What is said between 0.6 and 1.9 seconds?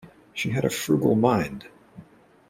a frugal mind.